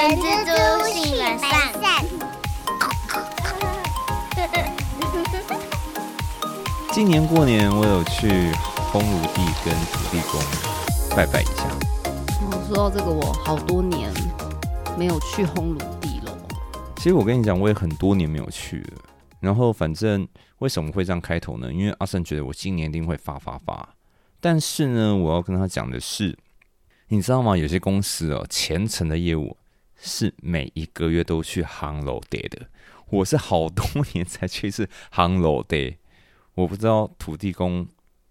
[0.00, 1.50] 人蜘蛛性本善。
[6.90, 8.50] 今年过年我有去
[8.90, 10.40] 烘炉地跟土地公
[11.14, 11.68] 拜拜一下。
[12.40, 14.10] 哦，说到这个，我好多年
[14.96, 16.34] 没有去烘炉地了。
[16.96, 19.02] 其实我跟你讲，我也很多年没有去了。
[19.38, 20.26] 然后反正
[20.60, 21.70] 为什么会这样开头呢？
[21.70, 23.86] 因为阿胜觉得我今年一定会发发发。
[24.40, 26.34] 但是呢，我要跟他讲的是，
[27.08, 27.54] 你知道吗？
[27.54, 29.54] 有些公司哦，虔诚的业务
[30.00, 32.68] 是每一个月都去 Hello Day 的。
[33.10, 35.96] 我是好多年才去一次 Hello Day，
[36.54, 37.86] 我不知道土地公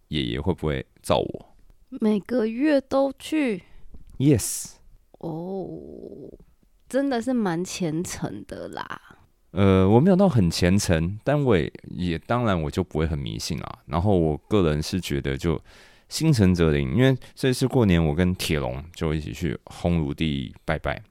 [0.08, 1.56] 爷爷会不会照我。
[1.90, 3.64] 每个月都去
[4.18, 4.74] Yes，
[5.20, 6.32] 哦，
[6.88, 9.02] 真的是蛮虔诚的啦。
[9.52, 13.80] 呃，我没有到很虔诚，但我也也当然我就不会很迷信啦。
[13.88, 15.60] 然后我个人是觉得就
[16.08, 21.02] 心诚则灵，因为这次过年我跟铁龙就一起去烘炉地拜拜，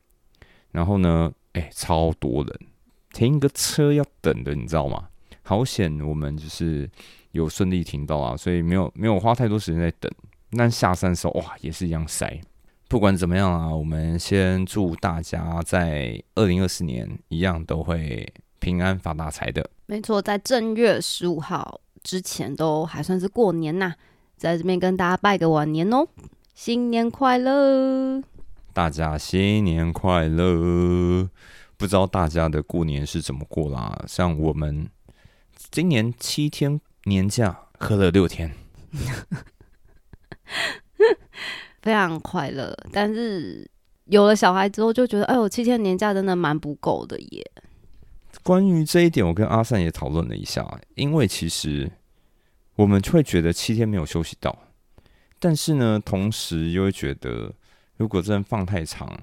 [0.79, 2.61] 然后呢，哎，超多人，
[3.13, 5.09] 停个车要等的，你知道吗？
[5.43, 6.89] 好险，我们就是
[7.33, 10.09] 有顺利停到啊，所以没有没有花太多时间在等。
[10.53, 12.41] 但下山的时候，哇，也是一样塞。
[12.87, 19.69] 不管怎么样啊，我们先祝大家在二零二四年一样都会平安发大财的。
[19.87, 23.95] 没错，在正月十五号之前都还算是过年呐，
[24.37, 26.07] 在这边跟大家拜个晚年哦，
[26.55, 28.23] 新年快乐！
[28.79, 31.29] 大家新年快乐！
[31.77, 34.05] 不知道大家的过年是怎么过啦？
[34.07, 34.89] 像我们
[35.73, 38.55] 今年七天年假，喝了六天。
[41.83, 43.69] 非常快乐，但是
[44.05, 47.51] 有了小孩之后，就觉得哎呦，七天年假真的蛮不够的耶。
[48.45, 51.91] 关于这一点，我跟阿善也讨论了一下，因为其实
[52.77, 54.57] 我们会觉得七天没有休息到，
[55.41, 57.53] 但是呢，同时又会觉得，
[57.99, 59.21] 如果真的放太长，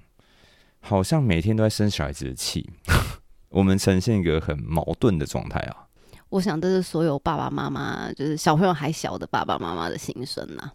[0.81, 2.69] 好像每天都在生小孩子的气，
[3.49, 5.87] 我们呈现一个很矛盾的状态啊。
[6.30, 10.69] 我想这是所有爸爸妈妈，就是小朋友还小的爸爸妈妈的心声呐。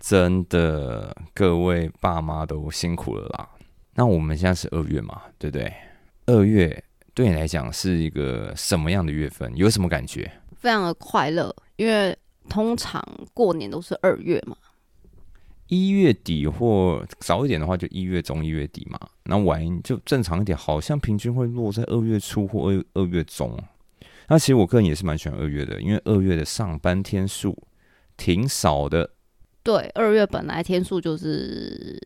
[0.00, 3.48] 真的，各位爸妈都辛苦了啦。
[3.94, 5.72] 那我们现在是二月嘛，对不对？
[6.26, 9.54] 二月对你来讲是一个什么样的月份？
[9.54, 10.30] 有什么感觉？
[10.56, 12.16] 非常的快乐，因为
[12.48, 14.56] 通常过年都是二月嘛。
[15.68, 18.98] 一月底或早一点的话，就一月中、一月底嘛。
[19.24, 23.58] 那晚就正常一点，好像平均会落在二月初或二二月中。
[24.28, 27.56] 那其实我个人也是蛮喜欢二月的，因为二月的上班天数
[28.16, 29.10] 挺少的。
[29.62, 31.98] 对，二月本来天数就是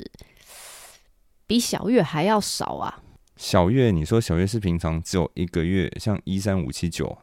[1.47, 3.03] 比小月还要少啊。
[3.37, 7.19] 小月，你说小月是平常只有一个月，像一三五七九，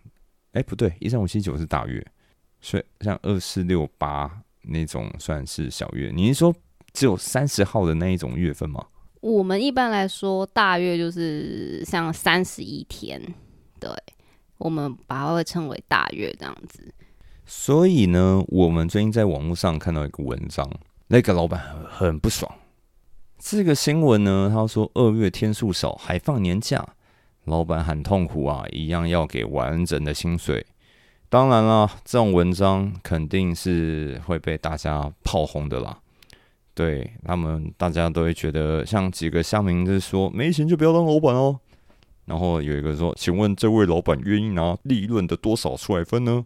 [0.51, 2.05] 哎，不对，一三五七九是大月，
[2.61, 6.11] 所以像二四六八那种算是小月。
[6.15, 6.53] 你是说
[6.93, 8.85] 只有三十号的那一种月份吗？
[9.21, 13.21] 我们一般来说，大月就是像三十一天，
[13.79, 13.89] 对。
[14.57, 16.81] 我们把它会称为大月这样子，
[17.45, 20.65] 所以呢，我们最近在网络上看到一个文章，
[21.07, 22.49] 那个老板很很不爽。
[23.37, 26.87] 这个新闻呢，他说二月天数少还放年假，
[27.43, 30.65] 老板很痛苦啊，一样要给完整的薪水。
[31.29, 35.97] 当然啦，这种文章肯定是会被大家炮轰的啦。
[36.73, 41.59] 对他们，大家都会觉得，像几个乡民就说，没钱就不要当老板哦。
[42.25, 46.43] 然后有一个说：“请问这位老板愿意拿利润的多少出来分呢？”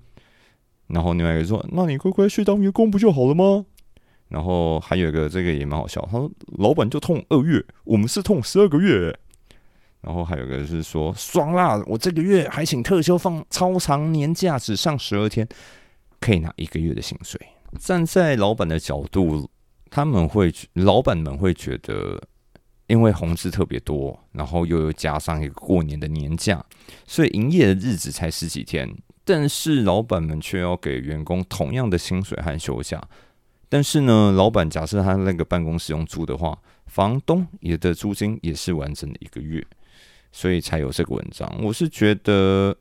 [0.88, 3.66] 然后另外一个说：“那你乖乖去当员工不就好了吗？”
[4.29, 9.17] 然后还有一个这个也蛮好笑，他说：“老板就痛二月，我们是痛十二个月。”
[10.02, 15.48] 然后还有个是说：“爽啦，我这个月还请特休放超长年假，只上十二天，
[16.20, 17.40] 可以拿一个月的薪水。”
[17.80, 19.50] 站在老板的角度，
[19.90, 22.22] 他们会老板们会觉得。
[22.88, 26.66] 因为红字特别多，然后又有加上一个过年的年假，
[27.06, 28.92] 所以营业的日子才十几天。
[29.24, 33.00] 但是老板们却要给员工同样的薪水和休假。
[33.70, 36.58] 但是呢，老板假设他那个办公室用租的话，
[36.88, 39.64] 房东也的租金也是完整的一个月，
[40.31, 41.49] 所以才有这个文章。
[41.61, 42.76] 我是觉得，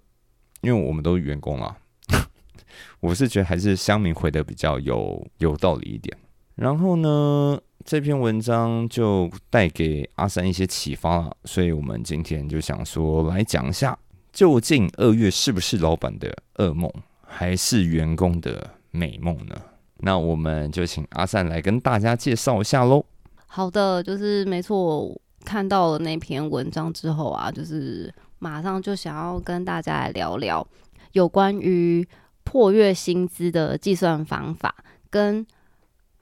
[0.60, 1.76] 因为我们都是员工啊，
[3.00, 6.16] 我是觉得还是乡民回的比较有有道理一点。
[6.54, 7.60] 然后呢？
[7.84, 13.98] 这篇文章就带给阿三一些启发了，所以我们今天就想说来讲一下，
[14.30, 16.92] 究竟二月是不是老板的噩梦，
[17.22, 19.54] 还是员工的美梦呢？
[19.98, 23.02] 那我们就请阿三来跟大家介绍一下喽。
[23.46, 25.18] 好的，就是没错，
[25.48, 30.66] 看到了那篇文章之后啊，就是马上就想要跟大家来聊聊
[31.12, 32.06] 有关于
[32.44, 34.74] 破月薪资的计算方法
[35.08, 35.46] 跟。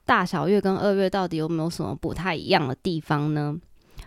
[0.07, 3.53] 大小月跟二月到底有没有什么不太一样的地方呢？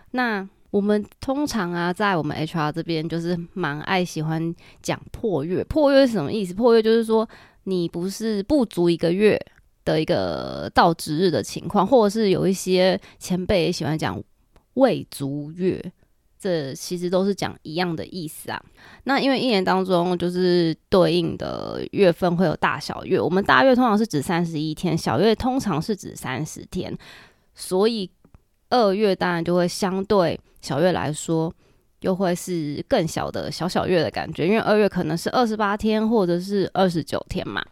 [0.09, 4.51] 那我们通常啊，在我们 HR 这边就是蛮爱喜欢
[4.81, 5.63] 讲破月。
[5.65, 6.55] 破月是什么意思？
[6.55, 7.29] 破月就是说
[7.65, 9.39] 你不是不足一个月
[9.85, 14.19] 的一个到值日的情况，或者是有一些前辈也喜欢讲
[14.75, 15.83] 未足月，
[16.39, 18.63] 这其实都是讲一样的意思啊。
[19.03, 26.97] 那因为一年当中就是对应的月份会有大小月，我们大月通常是指三十一天，小月通常是指三十天，
[27.53, 28.09] 所以
[28.69, 30.39] 二月当然就会相对。
[30.61, 31.51] 小月来说，
[32.01, 37.65] 又会是更小的小小月的感觉，因为二月可能是二十八天或者是二十九天嘛。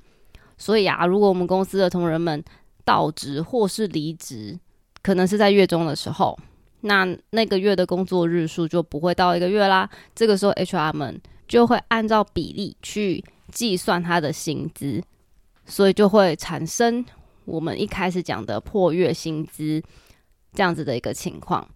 [0.58, 2.44] 所以啊，如果我们公司的同仁们
[2.84, 4.60] 到职或是离职，
[5.04, 6.36] 可能是在月中的时候，
[6.82, 9.90] 那那个月的工作日数就不会到一个月啦。
[10.16, 15.04] 这个时候，HR 们就会按照比例去计算他的薪资，
[15.66, 17.04] 所以就会产生
[17.46, 19.82] 我们一开始讲的破月薪资
[20.54, 21.68] 这样子的一个情况。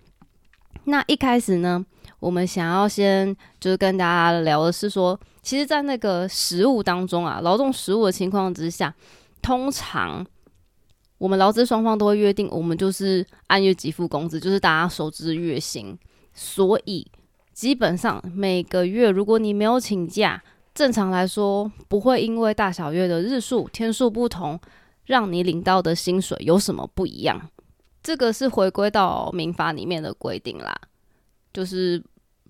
[0.85, 1.85] 那一开始呢，
[2.19, 8.93] 我们想要先就是跟大家聊的是说，其实，在那个实务当中啊，劳动实务的情况之下，
[9.41, 10.25] 通常
[11.23, 15.97] 我们劳资双方都会约定，我们就是按月给付工资，就是大家熟知月薪。
[16.33, 17.07] 所以
[17.53, 20.43] 基本上每个月，如果你没有请假，
[20.75, 24.59] 正常来说不会因为大小月的日数天数不同，
[25.05, 27.49] 让你领到的薪水有什么不一样。
[28.01, 30.77] 这个是回归到民法里面的规定啦，
[31.53, 32.03] 就是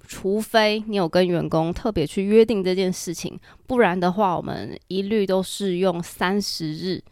[0.07, 7.03] 除非你有跟员工特别去约定这件事情，不然的话，我们一律都是用三十日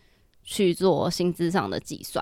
[0.51, 2.21] 去做薪资上的计算。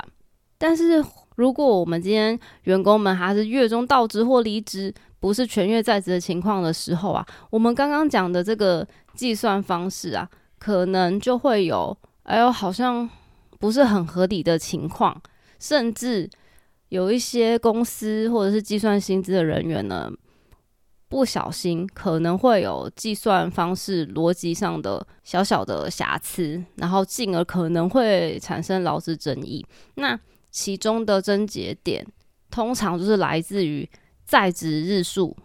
[0.60, 1.04] 但是
[1.36, 10.30] 如果我们今天员工们还是月中到职或离职，不是全月在职的情况的时候啊，我们刚刚讲的这个计算方式啊，
[10.60, 13.10] 可能就会有，哎呦，好像
[13.60, 15.20] 不是很合理的情况。
[15.58, 16.30] 甚至
[16.90, 20.12] 有一些公司或者是计算薪资的人员呢，
[21.09, 29.65] 不小心可能会有计算方式逻辑上的小小的瑕疵，然后进而可能会产生劳资争议。
[29.95, 30.17] 那
[30.51, 32.06] 其中的症结点，
[32.51, 33.89] 通常就是来自于
[34.23, 35.35] 在职日数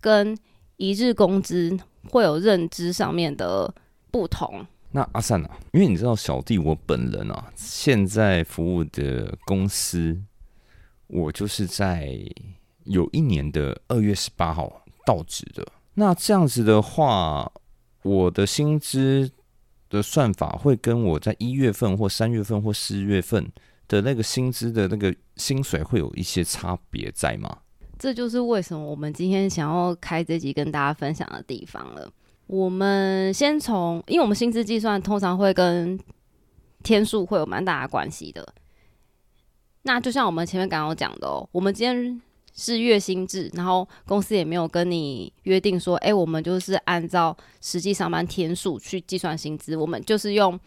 [0.00, 0.36] 跟
[0.76, 1.74] 一日工资
[2.10, 3.74] 会有认知上面的
[4.10, 4.66] 不同。
[4.92, 10.18] 那阿善啊，因为你知道小弟我本人啊，现在服务的公司，
[11.06, 12.18] 我就是在
[12.86, 15.66] 有一年的二月十八号到职的。
[15.94, 17.50] 那这样子的话，
[18.02, 19.30] 我的薪资
[19.88, 23.50] 的算法会跟我在一月份或三月份或四月份
[23.88, 27.58] 的那个薪资的那个薪水会有一些差别在吗？
[27.98, 32.12] 这就是为什么我们今天想要开这集跟大家分享的地方了。
[32.46, 35.98] 我们先从，因为我们薪资计算通常会跟
[36.82, 38.46] 天数会有蛮大的关系的。
[39.82, 42.20] 那就像我们前面刚刚讲的哦，我们今天
[42.56, 50.58] 是月薪制，然后公司也没有跟你约定说，哎，我们就是按照实际上班天数去计算薪资，我们就是用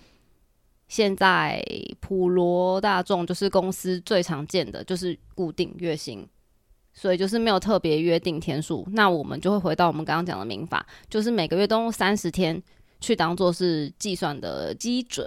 [0.88, 1.62] 现在
[2.00, 6.25] 普罗大众就是公司最常见的就是固定月薪。
[6.91, 12.62] 所以就是没有特别约定天数，那我们就会回到我们刚刚讲的民法，就是每个月都用三十天
[13.00, 15.25] 去当做是计算的基准。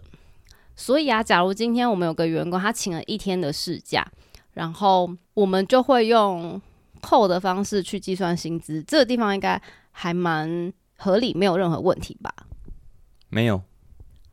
[0.76, 4.06] 所以啊，假如今天我们有个员工他请了一天的事假，
[4.54, 6.60] 然后我们就会用
[7.00, 12.32] 扣的方式去计算薪资，这个地方应该还蛮合理，没有任何问题吧？
[13.28, 13.62] 没有。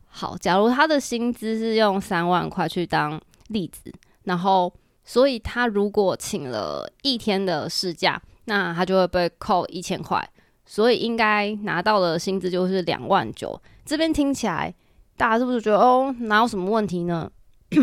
[0.08, 4.74] 好，假如他的薪资是用三万块去当例子，然后。
[5.02, 10.24] 所以他如果请了一天的事假，那他就会被扣一千块，
[10.68, 13.60] 所以应该拿到的薪资就是两万九。
[13.84, 14.72] 这边听起来，
[15.18, 17.28] 大家是不是觉得哦，哪有什么问题呢？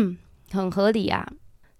[0.51, 1.27] 很合理啊。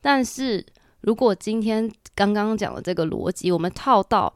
[0.01, 0.65] 但是
[1.01, 4.33] 如果今天刚刚讲的这个逻辑，我们套到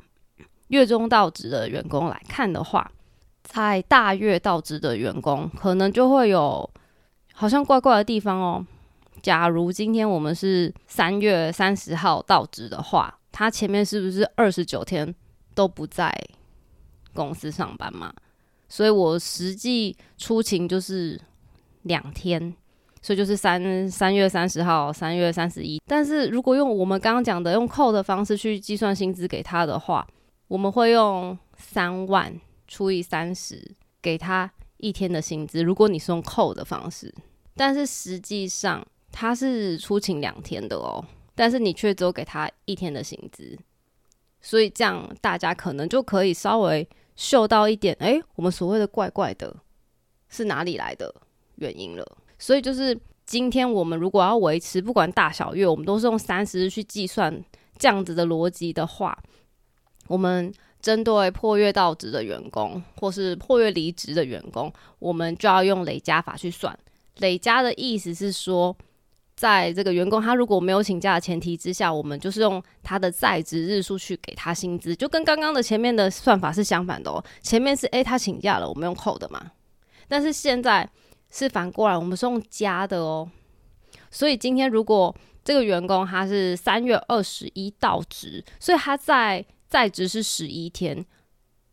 [0.67, 2.91] 月中到职的员工来看的话，
[3.43, 6.69] 在大月到职的员工可能就会有
[7.33, 8.65] 好像怪怪的地方哦。
[9.21, 15.13] 假如今天我们是三月三十号到职的话，他前面是不是二十九天
[15.53, 16.11] 都不在
[17.13, 18.13] 公司上班嘛？
[18.67, 21.19] 所以我实际出勤就是
[21.83, 22.55] 两天，
[23.01, 25.81] 所以就是三三月三十号、三月三十一。
[25.85, 30.07] 但是如果用我们刚刚讲的用扣的方式去计算薪资给他的话，
[30.47, 32.33] 我们会用三万
[32.67, 35.63] 除以三十给他一天的薪资。
[35.63, 37.13] 如果你是用扣的方式，
[37.55, 38.85] 但是实际上。
[39.13, 41.05] 他是出勤两天的哦，
[41.35, 43.59] 但是你却只有给他一天的薪资，
[44.39, 49.53] 所以这样大家可能就可以稍微嗅到一点，哎，我们所谓的怪怪的，
[50.29, 51.13] 是哪里来的
[51.55, 52.17] 原因了。
[52.41, 57.31] 所以就是今天我们如果要维持不管大小月，我们都是用三十日去计算
[57.77, 59.15] 这样子的逻辑的话，
[60.07, 66.77] 我们针对破月到职的员工，或是破月离职的员工，我们就要用累加法去算。
[67.17, 68.75] 累加的意思是说，
[69.35, 77.23] 在这个员工他如果没有请假的前提之下，我们就是用他的在职日数去给他薪资，就跟刚刚的前面的算法是相反的哦。
[77.43, 79.51] 前面是诶，他请假了，我们用扣的嘛，
[80.07, 80.89] 但是现在
[81.31, 83.29] 是反过来，我们是用加的哦。
[84.11, 91.05] 所以今天如果这个员工他是三月二十一到职，所以他在在职是十一天，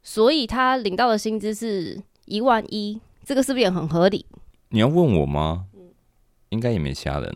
[0.03, 4.25] 所以他领到的薪资是一万一，这个是不是也很合理？
[4.71, 5.67] 你要问我吗？
[6.51, 7.35] 应该也没其他人。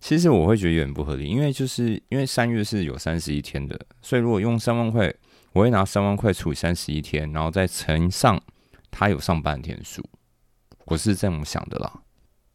[0.00, 5.12] 其实我会觉得有点不合理，因为就是因为三月是有三十一天的，所以如果用三万块，
[5.52, 8.40] 我会拿三万块除以三十一天，然后再乘上
[8.90, 10.02] 他有上班天数，
[10.90, 12.02] 我是这么想的啦。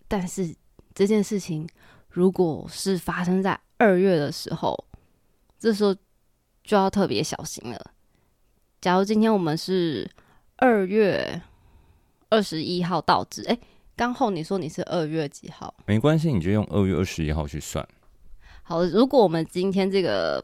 [0.07, 0.53] 但是
[0.93, 1.67] 这件事情
[2.09, 4.85] 如果是发生在二月的时候，
[5.57, 5.95] 这时候
[6.63, 7.91] 就要特别小心了。
[8.81, 10.09] 假如今天我们是
[10.57, 11.41] 二月
[12.29, 13.57] 二十一号到职，哎。
[13.97, 15.73] 刚后你说你是二月几号？
[15.85, 17.87] 没关系，你就用二月二十一号去算。
[18.61, 20.43] 好，如果我们今天这个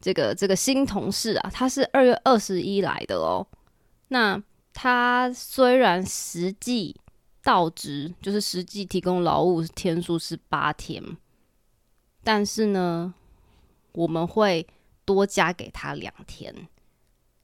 [0.00, 3.46] 这个这个新同事啊，他是二月二十一来的哦，
[4.08, 7.00] 那他虽然实际
[7.42, 11.02] 到职就是实际提供劳务天数是八天，
[12.22, 13.12] 但是呢，
[13.92, 14.66] 我们会
[15.04, 16.54] 多加给他两天。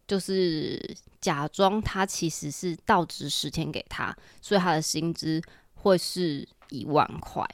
[0.07, 5.39] 就是假装他其实是到职十天给他，所以他的薪资
[5.75, 7.45] 会是一万块，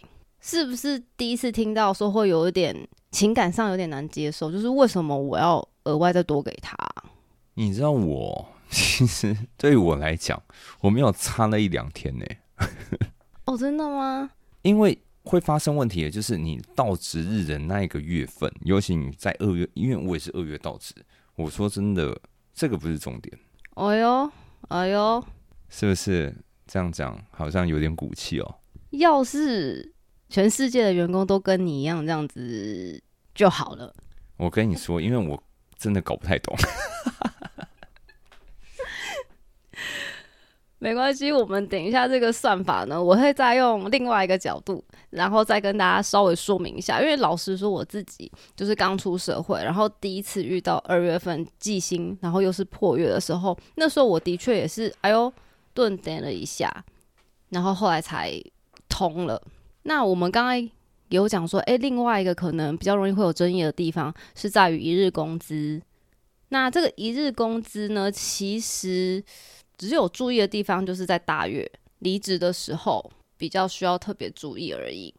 [0.41, 4.53] 是不是第一次听到说会有一点情感上有点难接受？
[4.53, 6.77] 就是为什么我要额外再多给他？
[7.55, 10.43] 你知道我其实对于我来讲，
[10.81, 12.27] 我没有差那一两天呢。
[13.47, 14.29] 哦，真的吗？
[14.63, 20.95] 因为会发生问题的就是你到职日的那一个月份，尤其你在二月，因为我也是二月到职。
[21.37, 22.21] 我说真的。
[22.57, 23.37] 这个不是重点。
[23.75, 24.31] 哎呦，
[24.69, 25.25] 哎呦，
[25.69, 26.33] 是不是
[26.69, 27.21] 这样讲？
[27.33, 28.55] 好像有点骨气哦。
[28.91, 29.93] 要是
[30.29, 33.03] 全世界的员工都跟你一样这样子
[33.35, 33.93] 就好了。
[34.37, 35.43] 我跟你说，因为我
[35.77, 36.57] 真的搞不太懂。
[40.85, 47.01] 没关系，我们等一下这个算法呢，我会再用另外一个角度，然后再跟大家稍微说明一下。
[47.01, 55.33] 因为老实说，我自己就是刚出社会，然后第一次遇到二月份计薪，然后又是破月的时候，那时候我的确也是哎呦
[55.73, 56.71] 顿点了一下，
[57.49, 58.39] 然后后来才
[58.87, 59.41] 通了。
[59.85, 60.71] 那我们刚刚
[61.09, 65.81] 有讲说，哎，另外一个可能比较容易会有争议的地方是在于一日工资。
[66.51, 69.25] 那这个一日工资呢，其实。
[69.77, 75.13] 只是有注意的地方，就是在大月离职的时候比较需要特别注意而已。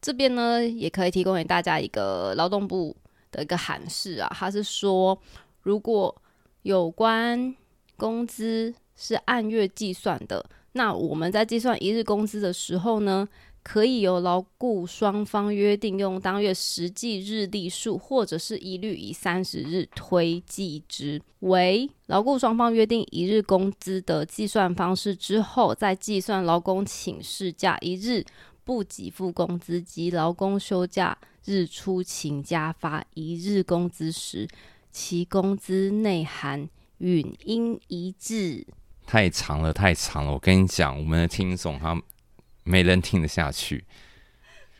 [0.00, 2.96] 这边呢，也可以提供给大家一个劳动部
[3.30, 5.16] 的一个函示啊，他是说，
[5.62, 6.14] 如果
[6.62, 7.54] 有关
[7.96, 13.28] 工资是按月计算的，那我们在计算一日工资的时候呢。
[13.62, 21.22] 可以由劳雇双方约定用当月实际日历数，或者是一律以三十日推计之。
[21.40, 28.24] 为劳雇双方约定一日工资的计算方式之后，再计算劳工请事假一日
[28.64, 34.48] 不给付工资及劳工休假日出勤加发一日工资时，
[34.90, 38.66] 其工资内涵允应一致。
[39.04, 40.32] 太长了，太长了！
[40.32, 42.00] 我跟你讲，我们的听众他。
[42.64, 43.84] 没人听得下去，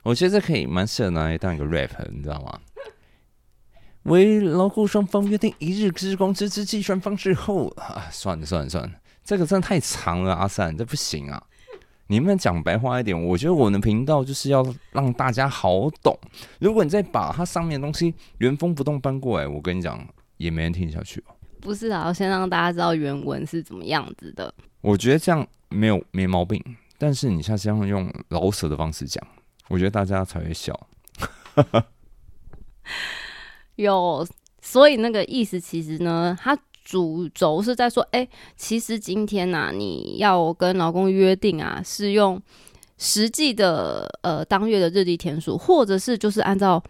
[0.02, 2.60] 我觉得这可以蛮适合拿来当一个 rap，你知道吗？
[4.04, 8.92] 为劳固双方约定一日之工资之计算方式后啊，算了算了算了，
[9.24, 11.40] 这个真的太长了，阿三这不行啊！
[12.08, 16.18] 你们讲白话一点，我觉得我的频道就是要让大家好懂。
[16.58, 20.04] 如果你再把它上面的东西原封不动搬过来，我跟你讲，
[20.36, 21.34] 也没人听下去哦。
[21.60, 24.52] 不是啊，先让大家知道原文是怎么样子的。
[24.80, 26.60] 我觉得这样没有没毛病。
[27.02, 29.20] 但是你下次要用老舍的方式讲，
[29.66, 30.72] 我觉得大家才会笑。
[33.74, 34.24] 有，
[34.60, 42.40] 所以那个意思其实呢，它主轴是在说，哎，其实今天呐，你要跟老公约定啊，是用
[42.98, 46.80] 实际的呃当月的日历天数，或者是就是按照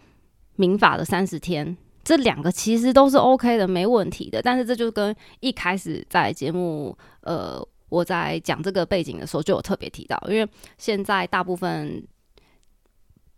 [0.57, 4.43] 民法的三十天，这两个其实都是 OK 的，没问题的。
[4.43, 7.67] 但是这就跟一开始在节目呃。
[7.93, 12.03] 我在讲这个背景的时候，就有特别提到，因为现在大部分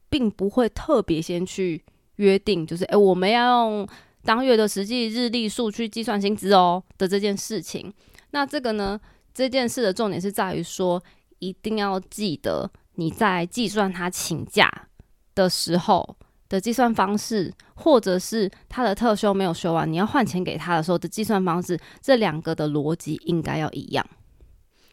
[0.10, 1.84] 并不会特别先去
[2.16, 3.88] 约定，就是诶，我们要用
[4.24, 7.94] 当月的实际日历数去计算薪资哦的这件事情。
[8.32, 8.98] 那这个呢，
[9.34, 11.04] 这件事的重点是在于说，
[11.40, 14.88] 一定要记得你在计算他请假
[15.36, 16.16] 的时候
[16.48, 24.06] 的的计算方式，或者是他的特休没有休完，你要换钱给他的时候的计算方式，这两个的逻辑应该要一样。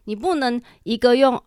[0.04, 1.42] 你不能一个用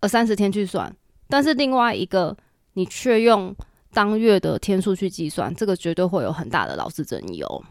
[0.00, 0.94] 呃三十天去算，
[1.28, 2.36] 但是另外一个
[2.74, 3.54] 你却用
[3.92, 7.64] 当月的天数去计算，这个绝对会有很大的劳资争议哦。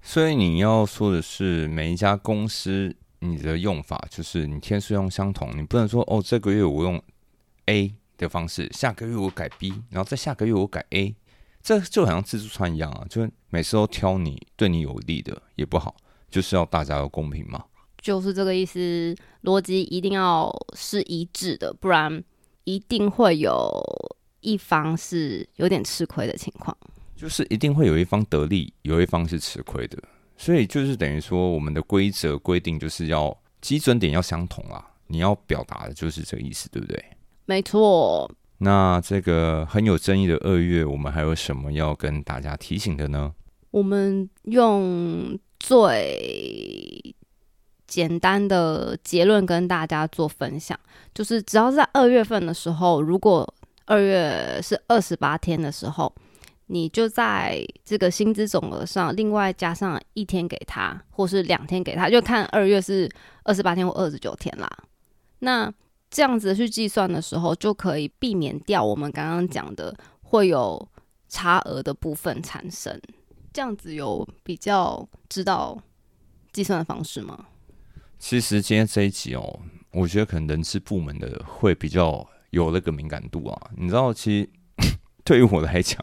[0.00, 7.00] 所以你要说的是，每一家公司你的用法就是你天数用相同，你不能说哦，这个月我用
[7.66, 11.14] A 的方式，下个月我改 B，然后再下个月我改 A，
[11.62, 15.94] 这就好像自助餐一样啊，就是每次都挑你对你有利的也不好，
[16.28, 17.64] 就是要大家要公平嘛。
[18.02, 22.22] 就是这个意思，逻辑一定要是一致的，不然
[22.64, 23.80] 一定会有
[24.40, 26.76] 一方是有点吃亏的情况。
[27.16, 29.96] 就是一定会有一方得利，有一方是吃亏的，
[30.36, 34.84] 所以就是等于说，我们的规则规定就是要基准点要相同啊。
[35.06, 37.04] 你要表达的就是这个意思，对不对？
[37.44, 38.28] 没错。
[38.58, 43.32] 那这个很有争议的二月，我们还有什么要跟大家提醒的呢？
[43.70, 47.14] 我们用最
[47.92, 50.78] 简单的结论跟大家做分享，
[51.14, 53.46] 就是只要在二月份的时候，如果
[53.84, 56.10] 二月是二十八天的时候。
[56.66, 63.10] 你就在这个薪资总额上，另外加上一天给他，或是两天给他，就看二月是
[63.42, 64.70] 二十八天或二十九天啦。
[65.40, 65.70] 那
[66.10, 70.88] 这样子去计算的时候，就可以避免掉我们刚刚讲的会有
[71.28, 72.98] 差额的部分产生。
[73.52, 75.78] 这样子有比较知道
[76.54, 77.48] 计算的方式吗？
[78.22, 79.60] 其实今天这一集哦，
[79.90, 83.70] 我觉得可能人事部门的会比较有那个敏感度啊。
[83.76, 84.48] 你知道，其实
[85.24, 86.00] 对于我来讲。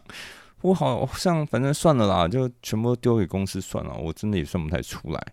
[0.60, 3.96] 我好像反正算了啦，就全部丢给公司算了。
[3.96, 5.26] 我真的也算不太出来。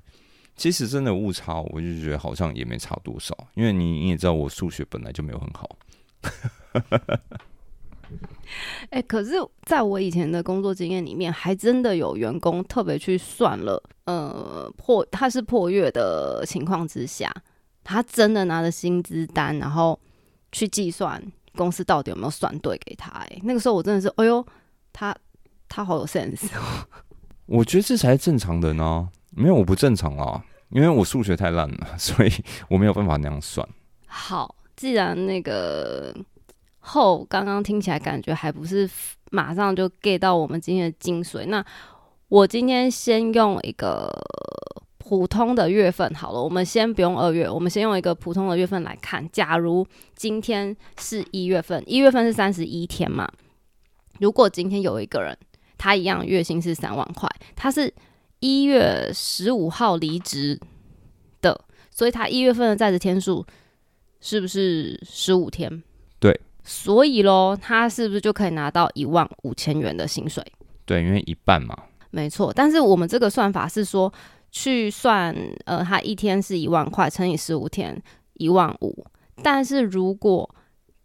[0.55, 3.37] 其实真的误差，我就觉得好像也没差多少。
[3.55, 5.77] 因为你你也知道，我数学本来就没有很好。
[8.91, 9.33] 哎，可是
[9.63, 17.31] 在我以前的工作经验里面，还真的有员工特别去算了，呃，破他是破月的情况之下，
[17.83, 19.99] 他真的拿着薪资单，然后
[20.51, 21.21] 去计算
[21.55, 23.09] 公司到底有没有算对给他。
[23.11, 24.45] 哎，那个时候我真的是，哎呦。
[24.99, 25.15] 他
[25.69, 26.49] 他好有 sense，
[27.45, 29.07] 我觉得这才是正常的呢。
[29.29, 32.31] 没有我不正常啊，因为我数学太烂了， 所以
[32.67, 33.67] 我没有办法那样算。
[34.07, 36.11] 好，既然那个
[36.87, 38.89] 后刚刚听起来感觉还不是
[39.31, 41.63] 马上就 get 到我们今天的精髓，那
[42.29, 44.11] 我今天先用一个
[44.97, 46.41] 普通的月份好了。
[46.41, 49.27] 我们先不用二月，我们先用一个普通的月份来看。
[49.31, 53.29] 假如今天是一月份，一月份是三十一天嘛？
[54.19, 55.37] 如果今天有一个人，
[55.77, 57.93] 他一样月薪是三万块，他是
[58.39, 60.59] 一月十五号离职
[61.41, 61.59] 的，
[61.91, 63.45] 所以他一月份的在职天数
[64.19, 65.83] 是不是十五天？
[66.19, 66.37] 对，
[66.69, 70.45] 所以喽，他是不是就可以拿到一万五千元的薪水？
[70.85, 71.75] 对，因为一半嘛。
[72.11, 74.11] 没错，但是我们这个算法是说
[74.51, 75.33] 去算，
[75.65, 78.01] 呃，他一天是一万块乘以十五天
[78.33, 79.05] 一万五，
[79.41, 80.53] 但是如果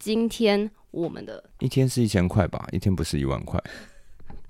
[0.01, 3.63] 今天我们的一天是一千块吧，一天不是一万块。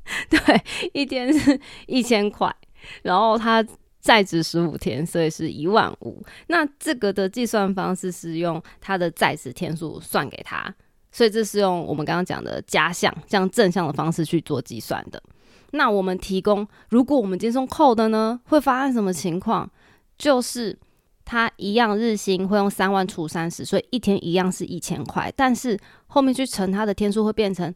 [0.31, 2.55] 对，一天是一千块，
[3.03, 3.64] 然后他
[4.01, 6.25] 在职十五天，所以是一万五。
[6.48, 10.75] 那这个的计算方式是用他的在职天数算给他，
[11.12, 15.22] 所以这是用我们刚刚讲的加项，这样正向的方式去做计算的。
[15.70, 19.70] 那我们提供，如果我们接送扣的呢，会发生什么情况？
[20.18, 20.79] 就是。
[21.25, 25.33] 他一样日薪会用三万除三十，所以一天一样是一千块。
[25.37, 27.72] 但是后面去乘他的天数会变成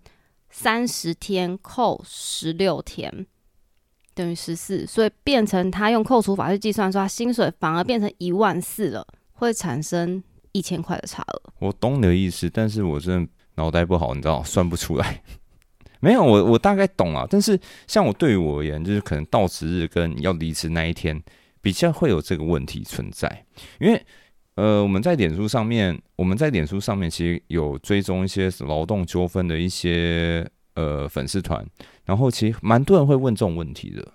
[0.51, 3.25] 三十天扣十六天，
[4.15, 10.21] 等于十四，所以变成他用扣除法去计算，说他薪水反而变成一万四了，会产生
[10.57, 11.43] 一千块的差额。
[11.59, 15.23] 我懂你的意思，但是我真的脑袋不好，你知道 算不出来。
[16.01, 17.27] 没有，我我大概懂啊。
[17.29, 21.23] 但是像我对于我而言，就是可能到职日跟要离职那一天。
[21.63, 23.45] 比较会有这个问题存在，
[23.81, 24.01] 因为
[24.55, 31.67] 呃，我们在脸书上面，我们在脸书上面其实有追踪一些劳动纠纷的一些呃粉丝团，
[32.05, 34.13] 然后其实蛮多人会问这种问题的。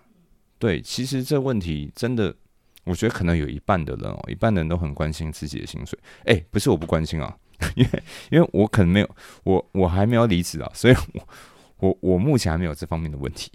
[0.59, 2.33] 对，其实这问题真的，
[2.83, 5.97] 我觉得可能有一半的人哦，一半的人都很关心自己的薪水。
[6.25, 7.37] 哎，不是我不关心啊，
[7.75, 9.09] 因为因为我可能没有，
[9.43, 11.27] 我我还没有离职啊，所以我
[11.79, 13.51] 我我目前还没有这方面的问题。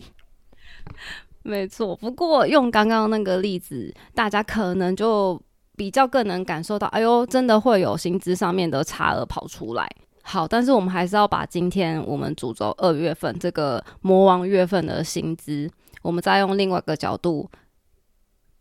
[1.42, 5.40] 没错，不过用刚刚那个例子，大家可能就
[5.76, 9.88] 比较更能感受到，哎呦，真的会有薪资上面的差额跑出来。
[10.22, 15.70] 好，但是我们还是要把今天我们主轴二月份这个魔王月份的薪资，
[16.02, 17.48] 我们再用另外一个角度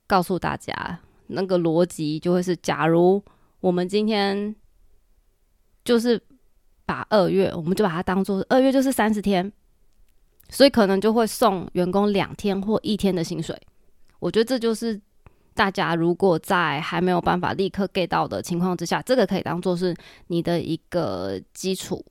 [0.08, 3.24] 告诉大家，那个逻辑就会是：假如
[3.60, 4.56] 我们今天
[5.84, 6.22] 就是
[6.86, 9.52] 把二月，我们就把它当做二月就是三十天，
[10.50, 13.60] 所以可能就会送员工两天或一天的薪水。
[14.20, 15.00] 我觉得这就是
[15.54, 19.96] 大家如果在还没有办法立刻 get 到的情况之下，这个可以当做是
[20.28, 22.04] 你的一个基础。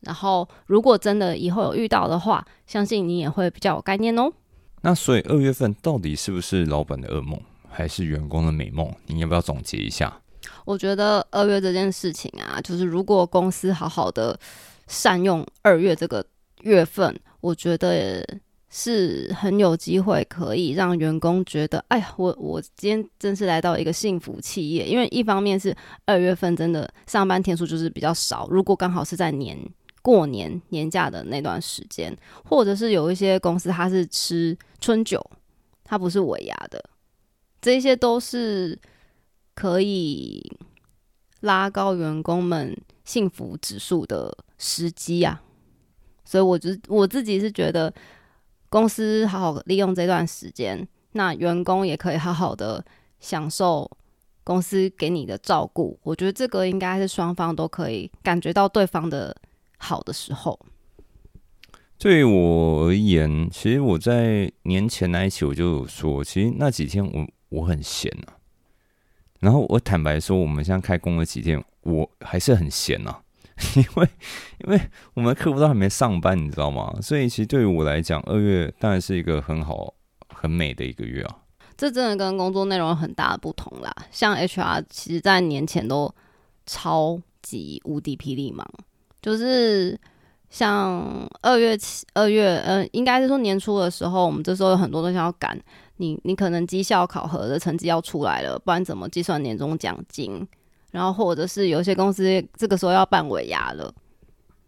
[0.00, 4.32] 然后如果真的以后有遇到的话，相信你也会比较有概念哦。
[4.82, 7.38] 那所以二月份到底是不是老板的噩梦，
[7.68, 8.90] 还是员工的美梦？
[9.06, 10.20] 你要不要总结一下？
[10.64, 14.38] 我觉得二月这件事情啊，就是如果公司好好的
[14.86, 16.24] 善用二月这个
[16.62, 18.26] 月份，我觉得
[18.70, 24.86] 是很有机会可以让员工觉得，哎呀，我我今天真是来到一个幸福企业。
[24.86, 29.58] 因为一方面是二月份真的上班天数就是比较少，如果刚好是在年。
[30.02, 35.22] 过年年假的那段时间，或者是有一些公司它是吃春酒，
[35.84, 36.82] 它不是尾牙的，
[37.60, 38.78] 这些都是
[39.54, 40.42] 可以
[41.40, 45.42] 拉高员工们幸福指数的时机啊。
[46.24, 47.92] 所以，我就我自己是觉得，
[48.70, 52.82] 公司好好利用这段时间，那员工也可以好好的
[53.18, 53.90] 享受
[54.44, 55.98] 公司给你的照顾。
[56.02, 59.36] 我觉得这个应该是双方都可以感觉到对方的。
[59.82, 60.60] 好的时候，
[61.98, 68.36] 对我而言，其实我在年前那一期我就有说，其实那几天我我很闲啊。
[69.40, 73.22] 然后我坦白说，我们现在开工了几天，我还是很闲啊，
[73.74, 74.08] 因为
[74.64, 74.80] 因为
[75.14, 76.94] 我们客户都还没上班，你知道吗？
[77.00, 79.94] 所以其实对于我来讲，二月当然是一个很好
[80.28, 81.38] 很美的一个月啊。
[81.74, 83.90] 这真的跟工作内容有很大的不同啦。
[84.10, 86.14] 像 HR，其实在年前都
[86.66, 88.70] 超级无敌霹雳忙。
[89.22, 89.98] 就是
[90.48, 95.58] 像二月七二月，呃，应该是说年初的时候，我们这时候有很多东西要赶。
[95.96, 100.48] 你你可能绩效考核的成绩要出来了，不然怎么计算年终奖金？
[100.92, 103.92] 然后或者是有些公司这个时候要办尾牙了，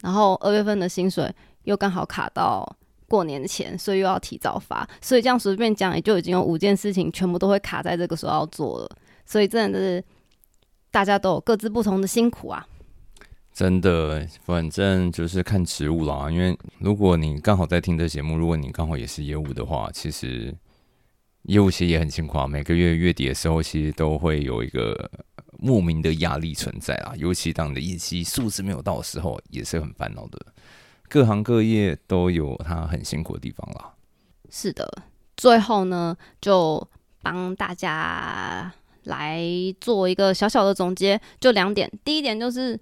[0.02, 1.34] 然后二月份的薪水
[1.64, 2.70] 又刚好卡到
[3.08, 4.86] 过年前，所以又要提早发。
[5.00, 8.90] 所以这样随便讲，也就已经有五件事情全部都会卡在这个时候要做了。
[9.24, 10.04] 所以真的是
[10.90, 12.66] 大家都有各自不同的辛苦啊。
[13.52, 16.30] 真的，反正就是看职务啦。
[16.30, 20.54] 因为如果你刚好在听这节目，如果你刚好也是业务的话，其实
[21.42, 22.48] 业务其实也很辛苦啊。
[22.48, 25.10] 每个月月底的时候，其实都会有一个
[25.58, 27.12] 莫名的压力存在啊。
[27.18, 30.40] 尤其当你的业绩数字没有到的时候，也是很烦恼的。
[31.10, 33.92] 各行各业都有他很辛苦的地方啦。
[34.48, 34.90] 是的，
[35.36, 36.88] 最后呢，就
[37.20, 38.72] 帮大家
[39.04, 39.44] 来
[39.78, 41.92] 做一个小小的总结，就两点。
[42.02, 42.80] 第一点就是。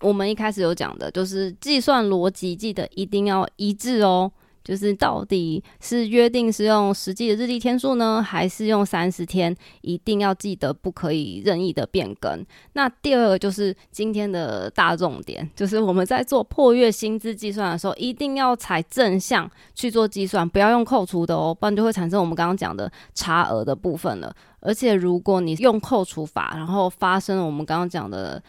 [0.00, 4.30] 我们一开始有讲的，就是计算逻辑，记得一定要一致哦。
[4.64, 9.54] 就是到底是约定是用实际的日历天数呢，还是用三十天？
[9.82, 12.44] 一定要记得不可以任意的变更。
[12.72, 24.34] 那第二个就是今天的大重点，就是我们在做破月薪资计算的时候，一定要采正向去做计算，不要用扣除的哦，不然就会产生我们刚刚讲的差额的部分了。
[24.58, 28.42] 而且如果你用扣除法，然后发生了我们刚刚讲的。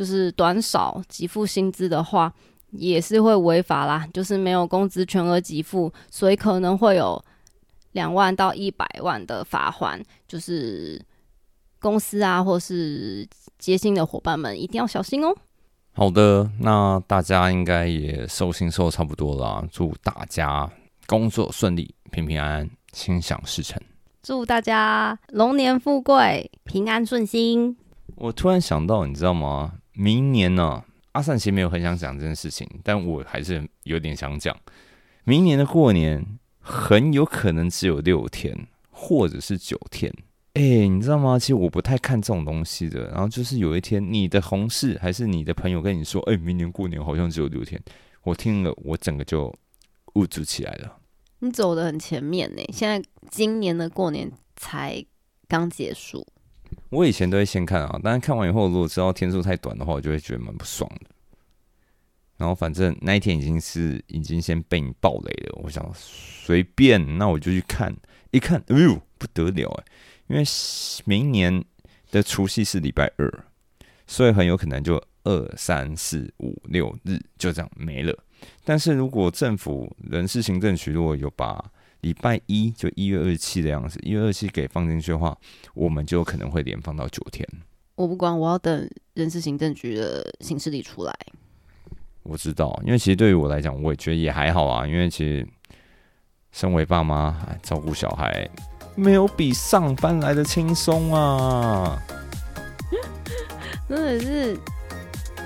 [0.00, 2.32] 就是短少给付薪资的话，
[2.70, 4.08] 也是会违法啦。
[4.14, 7.22] 就是没有工资全额给付，所以可能会有
[7.92, 10.02] 两万到一百万的罚款。
[10.26, 10.98] 就是
[11.78, 15.36] 公司啊，或是接薪的伙伴们一定要小心哦。
[15.92, 20.66] 好的，那大家应该也收心收差不多了，祝大家
[21.06, 23.78] 工作顺利，平平安安，心想事成。
[24.22, 27.76] 祝大家龙年富贵，平安顺心。
[28.16, 29.74] 我突然想到，你知道吗？
[29.92, 34.56] 明年呢，阿善其实没有很想讲这件事情，但我还是有点想讲。
[35.24, 36.24] 明年的过年
[36.58, 40.12] 很有可能只有六天，或者是九天。
[40.54, 41.38] 哎，你知道吗？
[41.38, 43.08] 其实我不太看这种东西的。
[43.10, 47.80] 然后就是有一天，你的同事还是你的朋友跟你说：“哎，明年过年好像只有六天。”
[48.24, 49.54] 我听了，我整个就
[50.14, 50.96] 捂住起来了。
[51.38, 55.04] 你走的很前面呢，现在今年的过年才
[55.46, 56.26] 刚结束。
[56.90, 61.10] 我以前都会先看啊，但是看完以后，如果知道天数太短的话，我就会觉得蛮不爽的。
[62.36, 67.94] 然后反正那一天已经是已经先被你暴雷了，我想随便，那我就去看。
[68.32, 69.84] 一看，哎呦不得了哎！
[70.28, 70.44] 因为
[71.04, 71.64] 明年
[72.10, 73.44] 的除夕是礼拜二，
[74.06, 78.16] 所以很有可能就二三四五六日就这样没了。
[78.64, 81.62] 但是如果政府人事行政局如果有把
[82.00, 85.36] 礼拜一就一月二十七的样子，一月二十七给放进去的话，
[85.74, 87.46] 我们就可能会连放到九天。
[87.94, 91.14] 我不管，我要等人事行政局的行事历出来。
[92.22, 94.86] 我知道，因为其实对于我来讲，我也觉得也还好啊。
[94.86, 95.46] 因为其实
[96.52, 98.48] 身为爸妈，照顾小孩
[98.94, 102.00] 没有比上班来的轻松啊。
[103.88, 104.56] 真的是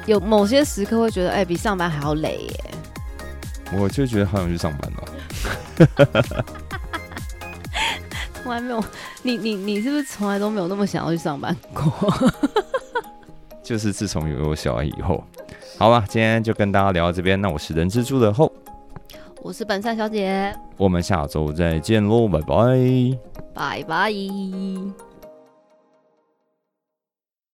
[0.06, 2.64] 有某些时刻会觉得，哎，比上班还要累耶。
[3.72, 5.13] 我就觉得好想去上班哦。
[8.42, 8.84] 从来没有，
[9.22, 12.12] 你你你是不是从来都没有那么想要去上班过？
[13.62, 15.24] 就是自从有了小孩以后，
[15.78, 17.40] 好吧，今天就跟大家聊到这边。
[17.40, 18.52] 那我是人蜘蛛的后，
[19.40, 23.18] 我是本善小姐，我们下周再见喽，拜拜。
[23.54, 24.12] 拜拜。